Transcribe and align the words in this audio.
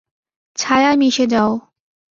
ছায়ায় 0.57 0.97
মিশে 0.97 1.25
যাও। 1.27 1.51